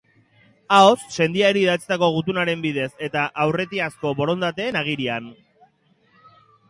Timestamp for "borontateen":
4.21-4.81